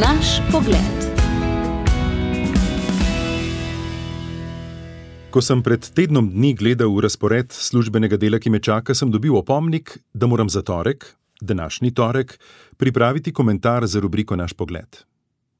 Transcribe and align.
Naš 0.00 0.38
pogled. 0.52 0.96
Ko 5.28 5.42
sem 5.44 5.60
pred 5.60 5.84
tednom 5.92 6.24
dni 6.24 6.54
gledal 6.56 6.94
razpored 7.04 7.52
službenega 7.52 8.16
dela, 8.16 8.40
ki 8.40 8.48
me 8.48 8.62
čaka, 8.64 8.96
sem 8.96 9.12
dobil 9.12 9.36
opomnik, 9.36 9.98
da 10.16 10.24
moram 10.26 10.48
za 10.48 10.62
torek, 10.64 11.04
današnji 11.40 11.92
torek, 11.92 12.32
pripraviti 12.80 13.32
komentar 13.32 13.86
za 13.86 14.00
rubriko 14.00 14.36
Naš 14.40 14.56
pogled. 14.56 15.04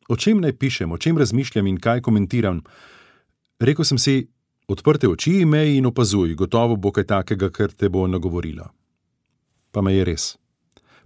O 0.09 0.17
čem 0.17 0.41
naj 0.41 0.57
pišem, 0.57 0.93
o 0.93 0.99
čem 0.99 1.21
razmišljam 1.21 1.67
in 1.67 1.77
kaj 1.77 2.00
komentiram? 2.00 2.64
Rekl 3.61 3.85
sem 3.85 4.00
si, 4.00 4.25
odprte 4.72 5.09
oči 5.09 5.43
imej 5.45 5.77
in 5.77 5.93
opazuj, 5.93 6.32
gotovo 6.35 6.81
bo 6.81 6.96
kaj 6.96 7.04
takega, 7.04 7.53
kar 7.53 7.77
te 7.77 7.93
bo 7.93 8.07
nagovorilo. 8.07 8.72
Pa 9.71 9.85
me 9.85 9.99
je 10.00 10.04
res. 10.04 10.36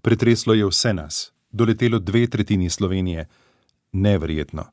Pretreslo 0.07 0.55
je 0.55 0.71
vse 0.71 0.95
nas, 0.95 1.34
doletelo 1.55 1.99
dve 1.99 2.27
tretjini 2.27 2.71
Slovenije. 2.71 3.29
Neverjetno. 3.93 4.65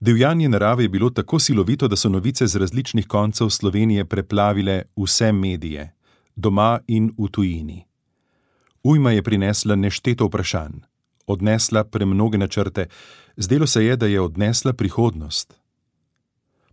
Divjanje 0.00 0.48
narave 0.48 0.84
je 0.84 0.88
bilo 0.88 1.10
tako 1.10 1.38
silovito, 1.38 1.88
da 1.88 1.96
so 1.96 2.08
novice 2.08 2.46
z 2.46 2.56
različnih 2.56 3.06
koncev 3.06 3.48
Slovenije 3.48 4.04
preplavile 4.04 4.82
vse 4.96 5.32
medije, 5.32 5.94
doma 6.36 6.80
in 6.86 7.12
v 7.18 7.28
tujini. 7.28 7.84
Ujma 8.82 9.10
je 9.12 9.22
prinesla 9.22 9.76
nešteto 9.76 10.26
vprašanj, 10.26 10.80
odnesla 11.26 11.84
premnoge 11.84 12.38
načrte, 12.38 12.86
zdelo 13.36 13.66
se 13.66 13.84
je, 13.84 13.96
da 13.96 14.06
je 14.06 14.20
odnesla 14.20 14.72
prihodnost. 14.72 15.54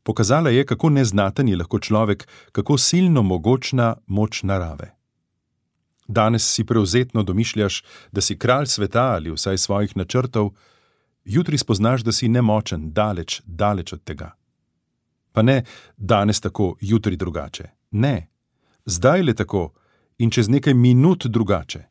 Pokazala 0.04 0.50
je, 0.50 0.66
kako 0.66 0.90
neznaten 0.90 1.48
je 1.48 1.58
lahko 1.58 1.80
človek, 1.80 2.28
kako 2.52 2.78
silno 2.78 3.22
mogočna 3.22 3.96
moč 4.08 4.44
narave. 4.44 4.95
Danes 6.08 6.54
si 6.54 6.64
prevzetno 6.64 7.24
domišljaš, 7.24 7.84
da 8.12 8.22
si 8.22 8.38
kralj 8.38 8.66
sveta 8.66 9.04
ali 9.16 9.32
vsaj 9.32 9.58
svojih 9.58 9.98
načrtov, 9.98 10.52
jutri 11.26 11.58
spoznaš, 11.58 12.02
da 12.02 12.12
si 12.12 12.28
nemočen, 12.28 12.92
daleč, 12.94 13.42
daleč 13.46 13.94
od 13.94 14.04
tega. 14.04 14.36
Pa 15.32 15.42
ne 15.42 15.64
danes 15.98 16.42
tako, 16.42 16.76
jutri 16.82 17.18
drugače. 17.18 17.64
Ne, 17.92 18.30
zdaj 18.86 19.24
le 19.24 19.34
tako 19.34 19.74
in 20.18 20.32
čez 20.32 20.50
nekaj 20.50 20.74
minut 20.74 21.26
drugače. 21.26 21.84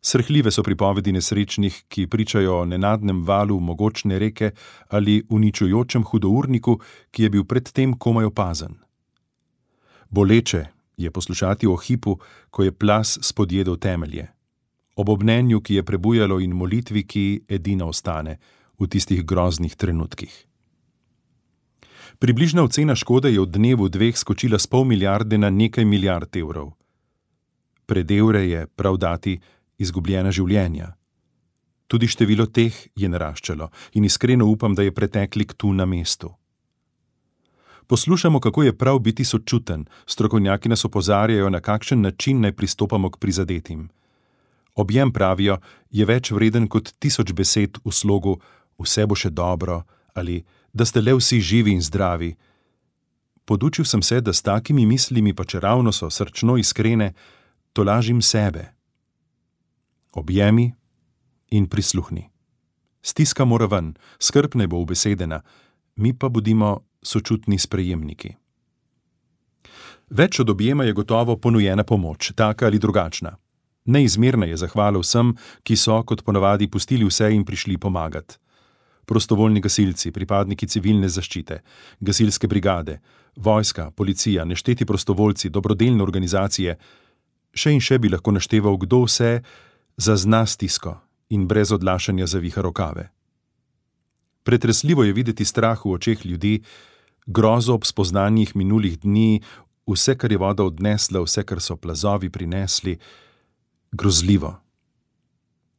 Srhljive 0.00 0.50
so 0.50 0.62
pripovedi 0.62 1.12
nesrečnih, 1.12 1.84
ki 1.88 2.06
pričajo 2.06 2.60
o 2.60 2.64
nenadnem 2.64 3.24
valu 3.24 3.60
mogočne 3.60 4.18
reke 4.18 4.50
ali 4.88 5.22
uničujočem 5.28 6.04
hudourniku, 6.04 6.80
ki 7.10 7.22
je 7.22 7.30
bil 7.30 7.44
predtem 7.44 7.98
komaj 7.98 8.24
opazen. 8.24 8.78
Boleče 10.10 10.64
je 10.98 11.10
poslušati 11.10 11.66
o 11.66 11.76
hipu, 11.76 12.18
ko 12.50 12.62
je 12.62 12.72
plas 12.72 13.18
spodjedel 13.22 13.78
temelje, 13.78 14.26
ob 14.96 15.08
obnenju, 15.08 15.60
ki 15.60 15.74
je 15.74 15.82
prebujalo 15.82 16.40
in 16.40 16.52
molitvi, 16.52 17.06
ki 17.06 17.24
edina 17.48 17.86
ostane 17.86 18.38
v 18.78 18.86
tistih 18.86 19.22
groznih 19.24 19.76
trenutkih. 19.76 20.34
Približna 22.18 22.64
ocena 22.66 22.96
škode 22.98 23.30
je 23.30 23.40
v 23.40 23.46
dnevu 23.46 23.86
dveh 23.88 24.16
skočila 24.18 24.58
z 24.58 24.66
pol 24.66 24.84
milijarde 24.84 25.38
na 25.38 25.50
nekaj 25.50 25.84
milijard 25.84 26.36
evrov. 26.36 26.74
Pred 27.86 28.10
evre 28.10 28.42
je, 28.48 28.66
prav 28.66 28.98
dati, 28.98 29.38
izgubljena 29.78 30.34
življenja. 30.34 30.98
Tudi 31.86 32.10
število 32.10 32.50
teh 32.50 32.74
je 32.96 33.08
naraščalo 33.08 33.70
in 33.94 34.04
iskreno 34.04 34.50
upam, 34.50 34.74
da 34.74 34.82
je 34.82 34.92
preteklik 34.92 35.54
tu 35.54 35.72
na 35.72 35.86
mestu. 35.86 36.34
Poslušamo, 37.88 38.40
kako 38.40 38.62
je 38.62 38.78
prav 38.78 38.98
biti 38.98 39.24
sočuten, 39.24 39.84
strokovnjaki 40.06 40.68
nas 40.68 40.84
opozarjajo, 40.84 41.50
na 41.50 41.60
kakšen 41.60 42.00
način 42.00 42.40
naj 42.40 42.52
pristopamo 42.52 43.10
k 43.10 43.18
prizadetim. 43.18 43.88
Objem 44.74 45.12
pravijo, 45.12 45.58
je 45.90 46.04
več 46.04 46.30
vreden 46.30 46.68
kot 46.68 46.92
tisoč 46.98 47.32
besed 47.32 47.78
v 47.84 47.92
slogu: 47.92 48.36
Vse 48.78 49.06
bo 49.06 49.14
še 49.14 49.30
dobro 49.30 49.82
ali 50.14 50.44
da 50.72 50.84
ste 50.84 51.00
le 51.00 51.14
vsi 51.14 51.40
živi 51.40 51.72
in 51.72 51.82
zdravi. 51.82 52.34
Podučil 53.44 53.84
sem 53.84 54.02
se, 54.02 54.20
da 54.20 54.32
s 54.32 54.42
takimi 54.42 54.86
mislimi, 54.86 55.32
pa 55.34 55.44
če 55.44 55.60
ravno 55.60 55.92
so 55.92 56.10
srčno 56.10 56.58
iskrene, 56.58 57.14
to 57.72 57.82
lažim 57.82 58.22
sebe. 58.22 58.74
Objemi 60.12 60.74
in 61.50 61.66
prisluhni. 61.66 62.28
Stiska 63.02 63.44
mora 63.44 63.66
ven, 63.66 63.94
skrb 64.18 64.54
ne 64.54 64.66
bo 64.66 64.82
ubesedena, 64.82 65.40
mi 65.96 66.12
pa 66.12 66.28
bodimo 66.28 66.82
sočutni 67.08 67.58
sprejemniki. 67.58 68.34
Več 70.10 70.40
od 70.40 70.50
objema 70.50 70.84
je 70.84 70.96
gotovo 70.96 71.36
ponujena 71.36 71.84
pomoč, 71.84 72.32
taka 72.36 72.66
ali 72.66 72.78
drugačna. 72.78 73.34
Neizmerna 73.88 74.46
je 74.48 74.56
zahvala 74.56 75.00
vsem, 75.00 75.34
ki 75.64 75.76
so, 75.76 75.96
kot 76.04 76.24
ponavadi, 76.24 76.68
pustili 76.68 77.06
vse 77.08 77.30
in 77.32 77.44
prišli 77.44 77.78
pomagati. 77.78 78.36
Prostovoljni 79.08 79.60
gasilci, 79.64 80.12
pripadniki 80.12 80.68
civilne 80.68 81.08
zaščite, 81.08 81.62
gasilske 82.00 82.48
brigade, 82.48 82.98
vojska, 83.36 83.90
policija, 83.96 84.44
nešteti 84.44 84.84
prostovoljci, 84.84 85.48
dobrodelne 85.48 86.04
organizacije, 86.04 86.76
še 87.54 87.72
in 87.72 87.80
še 87.80 87.98
bi 87.98 88.12
lahko 88.12 88.34
našteval, 88.36 88.76
kdo 88.76 89.06
vse 89.06 89.38
zazna 89.96 90.44
stisko 90.46 90.98
in 91.32 91.48
brez 91.48 91.72
odlašanja 91.72 92.28
zaviha 92.28 92.64
rokave. 92.64 93.08
Pretresljivo 94.44 95.04
je 95.04 95.12
videti 95.12 95.44
strah 95.44 95.80
v 95.84 95.96
očeh 95.96 96.26
ljudi, 96.26 96.58
grozo 97.28 97.76
ob 97.76 97.84
spoznanjih 97.84 98.56
minulih 98.56 98.96
dni, 98.98 99.40
vse, 99.86 100.16
kar 100.16 100.32
je 100.32 100.40
voda 100.40 100.64
odnesla, 100.64 101.20
vse, 101.22 101.44
kar 101.44 101.60
so 101.60 101.76
plazovi 101.76 102.30
prinesli, 102.32 102.96
grozljivo. 103.92 104.56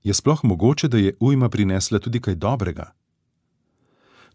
Je 0.04 0.14
sploh 0.14 0.44
mogoče, 0.44 0.88
da 0.88 0.98
je 0.98 1.16
ujma 1.20 1.50
prinesla 1.50 2.00
tudi 2.00 2.22
kaj 2.22 2.36
dobrega? 2.36 2.94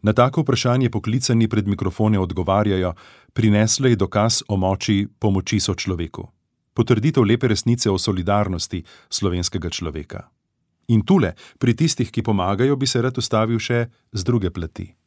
Na 0.02 0.12
tako 0.12 0.42
vprašanje 0.42 0.90
poklicani 0.90 1.48
pred 1.48 1.68
mikrofone 1.68 2.18
odgovarjajo: 2.18 2.92
prinesla 3.32 3.88
je 3.88 3.96
dokaz 3.96 4.42
o 4.48 4.56
moči 4.56 5.06
pomoči 5.18 5.60
so 5.60 5.74
človeku, 5.74 6.28
potrditev 6.74 7.24
lepe 7.24 7.48
resnice 7.48 7.90
o 7.90 7.98
solidarnosti 7.98 8.84
slovenskega 9.08 9.70
človeka. 9.70 10.28
In 10.88 11.00
tule, 11.00 11.32
pri 11.58 11.74
tistih, 11.74 12.10
ki 12.10 12.22
pomagajo, 12.22 12.76
bi 12.76 12.86
se 12.86 13.00
rad 13.02 13.18
ustavil 13.18 13.58
še 13.58 13.86
z 14.12 14.24
druge 14.24 14.50
plati. 14.50 15.03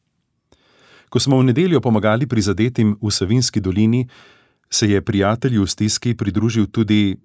Ko 1.08 1.20
smo 1.20 1.38
v 1.38 1.50
nedeljo 1.50 1.80
pomagali 1.80 2.26
prizadetim 2.26 2.96
v 3.02 3.10
Savinski 3.10 3.60
dolini, 3.60 4.08
se 4.70 4.90
je 4.90 5.00
prijatelju 5.04 5.62
v 5.62 5.68
stiski 5.68 6.14
pridružil 6.14 6.66
tudi, 6.66 7.16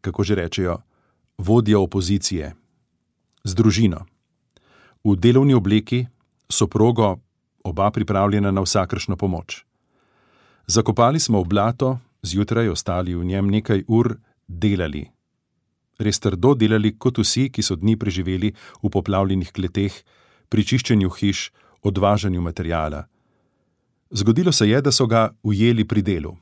kako 0.00 0.22
že 0.22 0.34
rečejo, 0.34 0.78
vodja 1.38 1.78
opozicije, 1.78 2.54
z 3.44 3.54
družino. 3.54 4.06
V 5.04 5.16
delovni 5.16 5.54
obleki, 5.54 6.06
soprogo, 6.48 7.18
oba 7.64 7.90
pripravljena 7.90 8.50
na 8.50 8.62
vsakršno 8.62 9.16
pomoč. 9.16 9.66
Zakopali 10.66 11.20
smo 11.20 11.42
v 11.42 11.46
blato, 11.46 11.98
zjutraj 12.22 12.68
ostali 12.68 13.14
v 13.14 13.24
njem 13.24 13.50
nekaj 13.50 13.84
ur, 13.88 14.18
delali 14.46 15.16
res 15.98 16.20
trdo 16.20 16.54
delali 16.54 16.94
kot 16.98 17.18
vsi, 17.18 17.48
ki 17.50 17.64
so 17.64 17.76
dni 17.76 17.96
preživeli 17.96 18.52
v 18.82 18.90
poplavljenih 18.92 19.52
kleteh, 19.52 19.94
pri 20.48 20.62
čiščenju 20.62 21.10
hiš, 21.10 21.50
odvažanju 21.86 22.42
materijala. 22.42 23.06
Zgodilo 24.10 24.52
se 24.52 24.68
je, 24.68 24.80
da 24.80 24.92
so 24.92 25.06
ga 25.06 25.30
ujeli 25.42 25.84
pri 25.84 26.02
delu, 26.02 26.36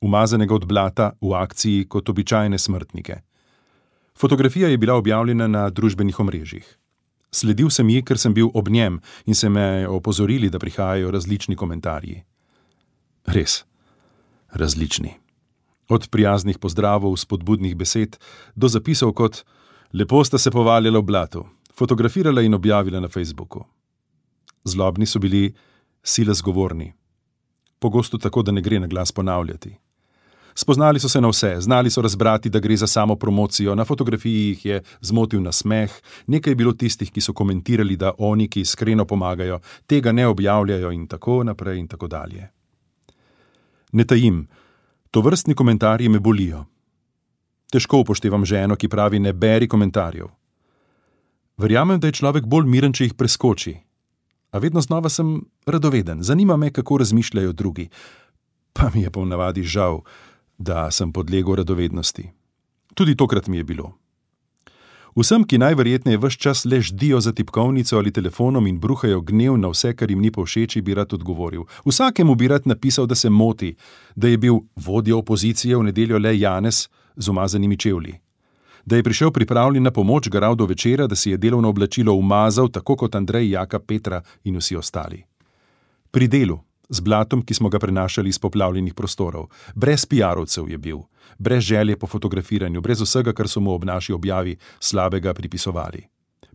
umazanega 0.00 0.54
od 0.54 0.66
blata 0.66 1.12
v 1.20 1.34
akciji 1.34 1.84
kot 1.88 2.08
običajne 2.08 2.58
smrtnike. 2.58 3.20
Fotografija 4.18 4.68
je 4.68 4.78
bila 4.78 4.94
objavljena 4.94 5.46
na 5.46 5.70
družbenih 5.70 6.20
omrežjih. 6.20 6.78
Sledil 7.32 7.70
sem 7.70 7.88
ji, 7.88 8.02
ker 8.04 8.18
sem 8.18 8.34
bil 8.34 8.50
ob 8.54 8.68
njem 8.68 9.00
in 9.26 9.34
se 9.34 9.48
me 9.48 9.88
opozorili, 9.88 10.50
da 10.50 10.58
prihajajo 10.58 11.10
različni 11.10 11.56
komentarji. 11.56 12.22
Res, 13.26 13.64
različni. 14.52 15.14
Od 15.88 16.08
prijaznih 16.10 16.58
pozdravov, 16.58 17.16
spodbudnih 17.16 17.76
besed 17.76 18.18
do 18.54 18.68
zapisov 18.68 19.12
kot: 19.12 19.44
Lepo 19.92 20.24
sta 20.24 20.38
se 20.38 20.50
povaljala 20.50 20.98
v 20.98 21.02
blatu, 21.02 21.46
fotografirala 21.74 22.42
in 22.42 22.54
objavila 22.54 23.00
na 23.00 23.08
Facebooku. 23.08 23.64
Zlobni 24.64 25.06
so 25.06 25.18
bili, 25.18 25.54
sile 26.02 26.34
zgovorni. 26.34 26.92
Pogosto 27.78 28.18
tako, 28.18 28.42
da 28.42 28.52
ne 28.52 28.60
gre 28.60 28.80
na 28.80 28.86
glas 28.86 29.12
ponavljati. 29.12 29.76
Spoznali 30.54 31.00
so 31.00 31.08
se 31.08 31.20
na 31.20 31.28
vse, 31.28 31.56
znali 31.60 31.90
so 31.90 32.02
razbrati, 32.02 32.50
da 32.50 32.60
gre 32.60 32.76
za 32.76 32.86
samo 32.86 33.16
promocijo, 33.16 33.74
na 33.74 33.84
fotografiji 33.84 34.48
jih 34.48 34.64
je 34.66 34.82
zmotil 35.00 35.42
nasmeh, 35.42 35.92
nekaj 36.26 36.50
je 36.50 36.56
bilo 36.56 36.72
tistih, 36.72 37.12
ki 37.12 37.20
so 37.20 37.32
komentirali, 37.32 37.96
da 37.96 38.12
oni, 38.18 38.48
ki 38.48 38.60
iskreno 38.60 39.04
pomagajo, 39.04 39.60
tega 39.86 40.12
ne 40.12 40.26
objavljajo 40.26 40.92
in 40.92 41.06
tako 41.06 41.44
naprej 41.44 41.78
in 41.78 41.88
tako 41.88 42.06
dalje. 42.06 42.50
Ne 43.92 44.04
tajim, 44.04 44.48
To 45.12 45.20
vrstni 45.20 45.54
komentarji 45.54 46.08
me 46.08 46.20
bolijo. 46.20 46.64
Težko 47.72 47.98
upoštevam 48.00 48.44
ženo, 48.44 48.76
ki 48.76 48.88
pravi: 48.88 49.18
Ne 49.18 49.32
beri 49.32 49.68
komentarjev. 49.68 50.26
Verjamem, 51.56 52.00
da 52.00 52.08
je 52.08 52.16
človek 52.16 52.46
bolj 52.48 52.64
miren, 52.66 52.92
če 52.96 53.04
jih 53.04 53.14
preskoči. 53.14 53.74
A 54.52 54.58
vedno 54.58 54.80
znova 54.80 55.08
sem 55.08 55.40
radoveden, 55.66 56.22
zanima 56.22 56.56
me, 56.56 56.70
kako 56.70 56.98
razmišljajo 56.98 57.52
drugi. 57.52 57.88
Pa 58.72 58.90
mi 58.94 59.02
je 59.02 59.10
po 59.10 59.24
navadi 59.24 59.62
žal, 59.62 60.00
da 60.58 60.90
sem 60.90 61.12
podlegel 61.12 61.54
radovednosti. 61.54 62.30
Tudi 62.94 63.16
tokrat 63.16 63.46
mi 63.46 63.56
je 63.56 63.64
bilo. 63.64 63.92
Vsem, 65.16 65.44
ki 65.44 65.58
najverjetneje 65.60 66.18
vse 66.18 66.38
čas 66.40 66.64
le 66.64 66.80
ždijo 66.80 67.20
za 67.20 67.32
tipkovnico 67.32 67.96
ali 67.96 68.12
telefonom 68.12 68.66
in 68.66 68.78
bruhajo 68.80 69.20
gnev 69.20 69.56
na 69.56 69.68
vse, 69.68 69.92
kar 69.96 70.10
jim 70.10 70.20
ni 70.20 70.30
povšeči, 70.30 70.80
bi 70.80 70.94
rad 70.94 71.12
odgovoril. 71.12 71.64
Vsakemu 71.84 72.34
bi 72.34 72.48
rad 72.48 72.66
napisal, 72.66 73.06
da 73.06 73.14
se 73.14 73.30
moti, 73.30 73.74
da 74.16 74.28
je 74.28 74.38
bil 74.38 74.54
vodja 74.76 75.16
opozicije 75.16 75.76
v 75.76 75.82
nedeljo 75.82 76.18
le 76.18 76.38
Janez 76.38 76.88
z 77.16 77.28
umazanimi 77.28 77.76
čevlji. 77.76 78.18
Da 78.84 78.96
je 78.96 79.02
prišel 79.02 79.30
pripravljen 79.30 79.82
na 79.82 79.90
pomoč 79.90 80.28
Garav 80.28 80.54
do 80.54 80.66
večera, 80.66 81.06
da 81.06 81.14
si 81.14 81.30
je 81.30 81.36
delovno 81.36 81.68
oblačilo 81.68 82.14
umazal, 82.14 82.68
tako 82.68 82.96
kot 82.96 83.14
Andrej, 83.14 83.50
Jaka, 83.50 83.78
Petra 83.78 84.22
in 84.44 84.56
vsi 84.56 84.76
ostali. 84.76 85.22
Pri 86.10 86.28
delu, 86.28 86.58
z 86.88 87.00
blatom, 87.00 87.42
ki 87.42 87.54
smo 87.54 87.68
ga 87.68 87.78
prenašali 87.78 88.28
iz 88.28 88.38
poplavljenih 88.38 88.94
prostorov, 88.94 89.48
brez 89.74 90.04
PR-ovcev 90.06 90.68
je 90.68 90.78
bil, 90.78 90.98
brez 91.38 91.64
želje 91.64 91.96
po 91.96 92.06
fotografiranju, 92.06 92.80
brez 92.80 93.00
vsega, 93.00 93.32
kar 93.32 93.48
so 93.48 93.60
mu 93.60 93.72
ob 93.72 93.84
naši 93.84 94.12
objavi 94.12 94.56
slabega 94.80 95.34
pripisovali. 95.34 96.04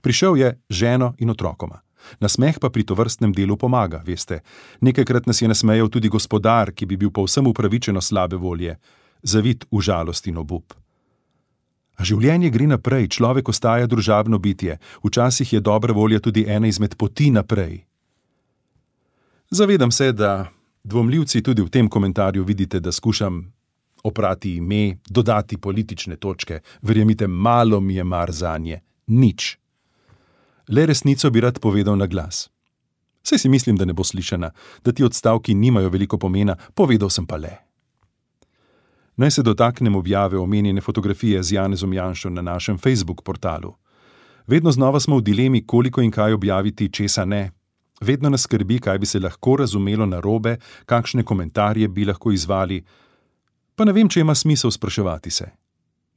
Prišel 0.02 0.38
je 0.38 0.60
ženo 0.70 1.14
in 1.18 1.30
otrokoma. 1.30 1.82
Nasmeh 2.20 2.60
pa 2.60 2.70
pri 2.70 2.84
tovrstnem 2.84 3.34
delu 3.34 3.58
pomaga, 3.58 4.04
veste. 4.06 4.40
Nekajkrat 4.82 5.26
nas 5.28 5.42
je 5.42 5.48
nasmejal 5.48 5.90
tudi 5.90 6.10
gospodar, 6.10 6.72
ki 6.72 6.86
bi 6.86 6.98
bil 6.98 7.12
povsem 7.12 7.48
upravičeno 7.48 8.02
slabe 8.02 8.36
volje, 8.36 8.78
zavit 9.24 9.66
v 9.72 9.82
žalost 9.82 10.28
in 10.28 10.38
obup. 10.38 10.74
A 11.98 12.06
življenje 12.06 12.52
gre 12.54 12.68
naprej, 12.70 13.10
človek 13.18 13.50
ostaja 13.50 13.88
družabno 13.90 14.38
bitje, 14.40 14.78
včasih 15.04 15.54
je 15.54 15.62
dobra 15.62 15.94
volja 15.94 16.20
tudi 16.22 16.46
ena 16.46 16.70
izmed 16.70 16.96
poti 16.96 17.32
naprej. 17.34 17.82
Zavedam 19.50 19.92
se, 19.92 20.12
da 20.12 20.52
dvomljivci 20.84 21.42
tudi 21.42 21.62
v 21.62 21.72
tem 21.74 21.90
komentarju 21.90 22.44
vidite, 22.44 22.80
da 22.80 22.92
skušam 22.92 23.42
oprati 24.04 24.56
ime, 24.56 24.98
dodati 25.10 25.58
politične 25.58 26.16
točke, 26.16 26.60
verjemite, 26.82 27.28
malo 27.28 27.80
mi 27.80 27.96
je 27.96 28.04
mar 28.04 28.32
za 28.32 28.58
nje, 28.58 28.82
nič. 29.08 29.58
Le 30.68 30.86
resnico 30.86 31.32
bi 31.32 31.42
rad 31.42 31.60
povedal 31.60 31.98
na 31.98 32.06
glas. 32.06 32.50
Vse 33.24 33.38
si 33.38 33.50
mislim, 33.50 33.76
da 33.76 33.86
ne 33.86 33.94
bo 33.94 34.04
slišana, 34.04 34.52
da 34.84 34.92
ti 34.92 35.04
odstavki 35.04 35.54
nimajo 35.54 35.90
veliko 35.90 36.18
pomena, 36.18 36.56
povedal 36.74 37.10
sem 37.10 37.26
pa 37.26 37.36
le. 37.38 37.67
Naj 39.18 39.32
se 39.32 39.44
dotaknem 39.44 39.96
objave 39.96 40.38
omenjene 40.38 40.82
fotografije 40.82 41.44
z 41.44 41.52
Janezom 41.52 41.94
Janšom 41.94 42.34
na 42.34 42.42
našem 42.42 42.78
Facebook 42.78 43.24
portalu. 43.24 43.74
Vedno 44.48 44.72
znova 44.72 45.00
smo 45.00 45.18
v 45.18 45.22
dilemi, 45.22 45.68
koliko 45.68 46.02
in 46.02 46.12
kaj 46.12 46.34
objaviti, 46.34 46.92
česa 46.92 47.26
ne. 47.26 47.52
Vedno 48.02 48.30
nas 48.30 48.42
skrbi, 48.42 48.80
kaj 48.80 49.00
bi 49.00 49.06
se 49.06 49.20
lahko 49.20 49.56
razumelo 49.56 50.06
na 50.06 50.20
robe, 50.20 50.58
kakšne 50.86 51.24
komentarje 51.24 51.88
bi 51.88 52.06
lahko 52.06 52.32
izvali, 52.32 52.84
pa 53.76 53.86
ne 53.86 53.94
vem, 53.94 54.10
če 54.10 54.22
ima 54.22 54.36
smisel 54.36 54.72
spraševati 54.72 55.32
se. 55.32 55.50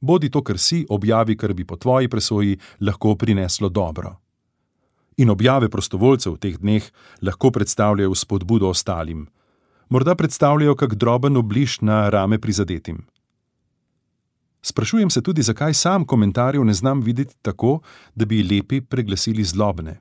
Bodi 0.01 0.29
to, 0.29 0.43
kar 0.43 0.57
si, 0.57 0.85
objavi, 0.89 1.37
kar 1.37 1.53
bi 1.53 1.65
po 1.65 1.75
tvoji 1.75 2.07
presoji 2.07 2.57
lahko 2.79 3.15
prineslo 3.15 3.69
dobro. 3.69 4.15
In 5.17 5.29
objave 5.29 5.69
prostovoljcev 5.69 6.33
v 6.33 6.37
teh 6.37 6.57
dneh 6.57 6.85
lahko 7.21 7.51
predstavljajo 7.51 8.15
spodbudo 8.15 8.69
ostalim, 8.69 9.27
morda 9.91 10.15
predstavljajo 10.15 10.75
kak 10.75 10.95
droben 10.95 11.37
obliž 11.37 11.81
na 11.81 12.09
rame 12.09 12.39
prizadetim. 12.39 13.03
Sprašujem 14.61 15.09
se 15.09 15.21
tudi, 15.21 15.41
zakaj 15.41 15.73
sam 15.73 16.05
komentarjev 16.05 16.63
ne 16.65 16.73
znam 16.73 17.01
videti 17.01 17.35
tako, 17.41 17.79
da 18.15 18.25
bi 18.25 18.43
lepi 18.43 18.81
preglasili 18.81 19.43
zlobne. 19.43 19.99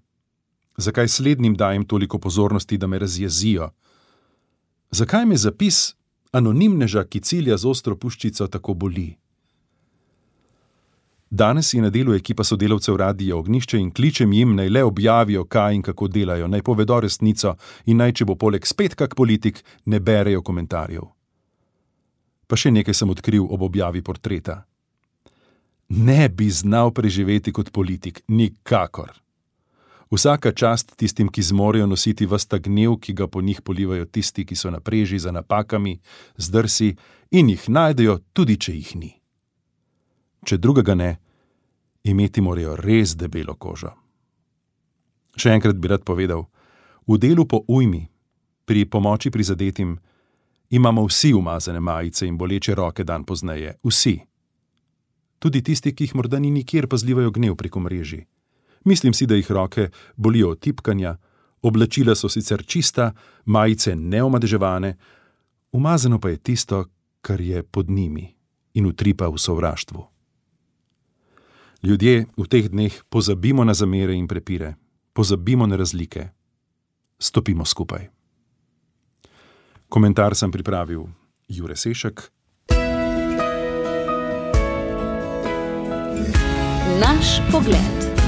Zakaj 0.77 1.09
slednjim 1.09 1.57
dajem 1.57 1.85
toliko 1.85 2.19
pozornosti, 2.19 2.79
da 2.79 2.87
me 2.87 2.99
razjezijo? 2.99 3.71
Zakaj 4.91 5.27
me 5.27 5.37
zapis 5.37 5.95
anonimneža, 6.33 7.05
ki 7.05 7.21
cilja 7.21 7.57
z 7.57 7.67
ostro 7.67 7.97
puščico, 7.97 8.47
tako 8.47 8.75
boli. 8.75 9.17
Danes 11.31 11.75
je 11.75 11.83
na 11.83 11.91
delu 11.91 12.15
ekipa 12.15 12.45
sodelavcev 12.45 12.97
radia 12.97 13.37
Ognišče 13.37 13.79
in 13.79 13.91
kličem 13.95 14.33
jim, 14.33 14.55
naj 14.57 14.69
le 14.69 14.83
objavijo, 14.85 15.45
kaj 15.45 15.75
in 15.75 15.83
kako 15.83 16.09
delajo, 16.09 16.49
naj 16.49 16.63
povedo 16.63 17.01
resnico 17.01 17.55
in 17.87 18.03
naj, 18.03 18.13
če 18.13 18.25
bo 18.25 18.35
poleg 18.35 18.67
spet 18.67 18.97
kak 18.99 19.15
politik, 19.15 19.63
ne 19.87 20.01
berejo 20.01 20.43
komentarjev. 20.43 21.07
Pa 22.51 22.59
še 22.59 22.73
nekaj 22.75 22.95
sem 22.99 23.11
odkril 23.15 23.47
ob 23.47 23.63
objavi 23.63 24.03
portreta. 24.03 24.65
Ne 25.89 26.29
bi 26.29 26.51
znal 26.51 26.91
preživeti 26.91 27.55
kot 27.55 27.71
politik, 27.71 28.25
nikakor. 28.27 29.15
Vsaka 30.11 30.51
čast 30.51 30.97
tistim, 30.99 31.31
ki 31.31 31.47
zmorejo 31.47 31.87
nositi 31.87 32.27
vsta 32.27 32.59
gnev, 32.59 32.99
ki 32.99 33.15
ga 33.15 33.31
po 33.31 33.39
njih 33.39 33.63
polivajo 33.63 34.11
tisti, 34.11 34.43
ki 34.43 34.59
so 34.59 34.71
na 34.75 34.81
preži 34.83 35.23
za 35.23 35.31
napakami, 35.31 36.01
zdrsi 36.35 36.97
in 37.31 37.55
jih 37.55 37.71
najdejo, 37.71 38.19
tudi 38.35 38.59
če 38.59 38.75
jih 38.75 38.95
ni. 38.99 39.20
Če 40.45 40.57
drugega 40.59 40.95
ne, 40.95 41.11
imeti 42.05 42.41
morajo 42.41 42.77
res 42.81 43.17
debelo 43.17 43.55
kožo. 43.61 43.93
Še 45.37 45.53
enkrat 45.55 45.77
bi 45.77 45.91
rad 45.91 46.05
povedal, 46.05 46.47
v 47.07 47.19
delu 47.21 47.45
po 47.47 47.63
ujmi, 47.69 48.03
pri 48.65 48.87
pomoči 48.87 49.31
prizadetim, 49.31 49.97
imamo 50.71 51.05
vsi 51.07 51.33
umazane 51.35 51.81
majice 51.81 52.27
in 52.27 52.39
boleče 52.39 52.75
roke 52.75 53.05
dan 53.05 53.25
pozneje, 53.25 53.77
vsi. 53.85 54.17
Tudi 55.41 55.63
tisti, 55.63 55.95
ki 55.95 56.05
jih 56.05 56.15
morda 56.15 56.39
ni 56.39 56.51
nikjer 56.51 56.89
pazljivajo 56.89 57.31
gnev 57.31 57.57
preko 57.57 57.81
mreži. 57.81 58.21
Mislim 58.85 59.13
si, 59.13 59.27
da 59.27 59.35
jih 59.35 59.51
roke 59.51 59.89
bolijo 60.17 60.51
od 60.51 60.61
tipkanja, 60.61 61.17
oblačila 61.63 62.15
so 62.15 62.29
sicer 62.29 62.65
čista, 62.67 63.13
majice 63.45 63.97
neomadeževane, 63.97 64.97
umazano 65.73 66.21
pa 66.21 66.29
je 66.29 66.37
tisto, 66.37 66.85
kar 67.21 67.41
je 67.41 67.63
pod 67.63 67.91
njimi 67.91 68.29
in 68.75 68.87
utripa 68.87 69.29
v 69.29 69.39
sovraštvu. 69.39 70.20
Ljudje 71.81 72.27
v 72.37 72.45
teh 72.45 72.69
dneh 72.69 72.93
pozabimo 73.09 73.65
na 73.65 73.73
zamere 73.73 74.13
in 74.13 74.29
prepire, 74.29 74.77
pozabimo 75.17 75.65
na 75.67 75.81
razlike, 75.81 76.29
stopimo 77.17 77.65
skupaj. 77.65 78.05
Komentar 79.89 80.37
sem 80.37 80.53
pripravil 80.53 81.09
Jure 81.49 81.77
Sešek. 81.77 82.29
Naš 87.01 87.41
pogled. 87.49 88.20